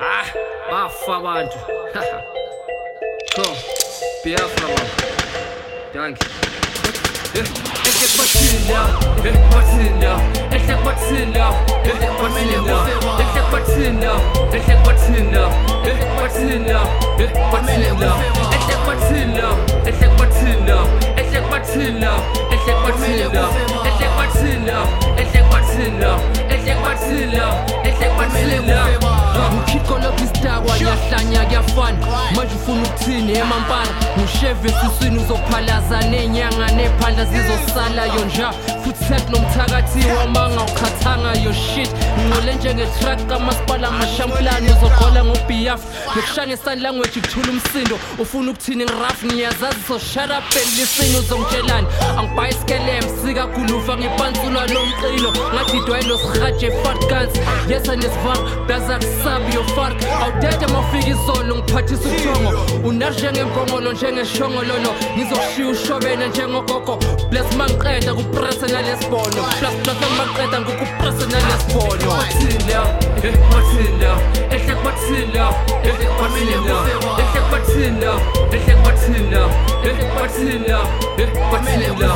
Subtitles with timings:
[0.00, 0.26] Ah,
[0.70, 1.58] bafa abantu.
[3.36, 3.56] Go.
[4.24, 4.88] Biafra man.
[5.94, 6.26] Danke.
[25.54, 26.18] Kwathina,
[26.52, 27.48] ehle kwathina,
[27.84, 27.93] ehle
[31.74, 32.06] kuyafana
[32.36, 33.88] manje ufuna ukuthini emampara
[34.18, 38.52] ngusheve esiswini uzophalaza nenyanga nephandla zizosalayo nja.
[38.84, 41.90] Futhi sekunomthakathi wamanga ukhathanga yo shit.
[42.18, 45.80] Ngingole njenge-truck kamasipala amashamplani uzogqola ngobiyaf
[46.16, 47.98] nokushaya sign language kuthula umsindo.
[48.18, 51.86] Ufuna ukuthini ngiraf ngiyazazi so shut up and listen uzongitshelani
[52.18, 52.54] angibhayi
[53.54, 57.32] kulufa ngepansulwa lomqilo ngathi dwayilo sirhaje farkans
[57.68, 62.52] yesanesvar daza kusabi yofark awudede mawufika izolo ngiphathisa uthongo
[62.88, 64.90] unanjengenkongolo njengeshongololo.
[65.16, 66.98] Ngizoshiya ushobene njengogogo
[67.30, 72.12] bles mangiqeda kuprese nalesibono plus plus mangibaqeda ngikuprese nalesibono
[73.22, 74.16] ehle kwathila
[74.50, 75.44] ehle kwathila
[75.84, 76.76] Ehle kwathila,
[78.52, 79.42] ehle kwathila,
[79.84, 80.78] ehle kwathila,
[81.14, 82.14] ehle kwathila.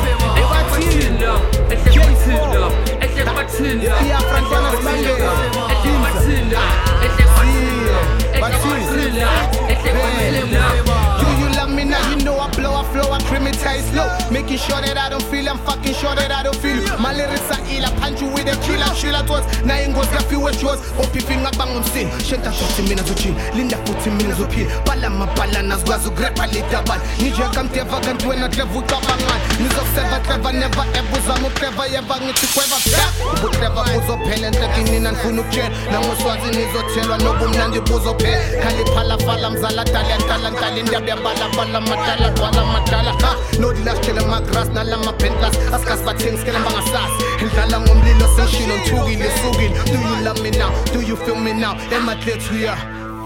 [13.29, 16.81] Primatized low, making sure that I don't feel, I'm fucking sure that I don't feel.
[16.97, 19.45] My lyrics are ill, I punch you with a killer, shila thoughts.
[19.61, 22.09] Na ingozi ya few chores, opiping up bang umsin.
[22.25, 24.65] Shenta 15 minutes uchin, linda 14 minutes upin.
[24.85, 26.99] Bala mabala nazgwazu grepa litabal.
[27.21, 29.45] Nijia kamteva kantwe na klevu kabangani.
[29.61, 33.13] Nizokuseva clever never ever zamu ebuzama uclever yeba ngithi kweba back.
[33.33, 35.69] Ubuclever buzophela enhlekini nanifuna ukutshela.
[35.91, 38.37] Nangoswazi nizothelwa nobumnandi buzophela.
[38.41, 38.63] Eh.
[38.63, 46.59] Khaliphalafala mzala dala dala dala bala bala matala bala matala ha nodilashela amagras nalama-pentlas asikasibathengisikele
[46.59, 51.53] bangasasi idlala ngomlilo sengishilo nthukile sukile do you love me now do you feel me
[51.53, 52.75] now emaklethu ya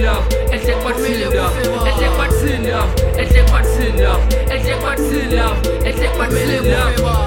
[0.00, 0.12] Tinder,
[0.50, 1.26] elle check pas Tinder,
[1.84, 2.80] elle check pas Tinder,
[3.18, 4.12] elle check pas Tinder,
[4.50, 5.50] elle check pas Tinder,
[5.84, 7.19] elle check pas